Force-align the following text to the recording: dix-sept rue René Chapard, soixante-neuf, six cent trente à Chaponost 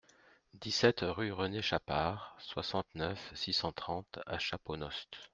dix-sept 0.55 1.01
rue 1.07 1.31
René 1.31 1.61
Chapard, 1.61 2.35
soixante-neuf, 2.39 3.29
six 3.35 3.53
cent 3.53 3.71
trente 3.71 4.17
à 4.25 4.39
Chaponost 4.39 5.09